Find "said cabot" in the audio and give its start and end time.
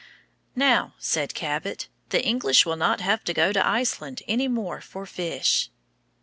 0.97-1.87